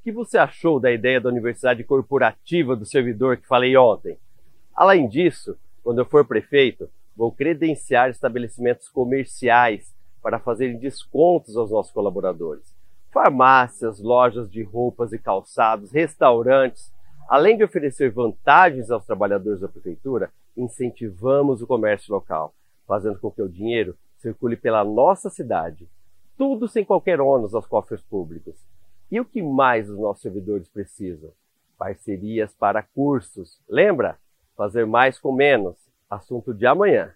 [0.00, 4.18] que você achou da ideia da universidade corporativa do servidor que falei ontem?
[4.74, 11.92] Além disso, quando eu for prefeito, vou credenciar estabelecimentos comerciais para fazerem descontos aos nossos
[11.92, 12.74] colaboradores.
[13.12, 16.92] Farmácias, lojas de roupas e calçados, restaurantes.
[17.28, 22.54] Além de oferecer vantagens aos trabalhadores da prefeitura, incentivamos o comércio local,
[22.86, 25.88] fazendo com que o dinheiro circule pela nossa cidade.
[26.36, 28.54] Tudo sem qualquer ônus aos cofres públicos.
[29.10, 31.32] E o que mais os nossos servidores precisam?
[31.76, 33.60] Parcerias para cursos.
[33.68, 34.18] Lembra?
[34.56, 35.76] Fazer mais com menos.
[36.08, 37.14] Assunto de amanhã.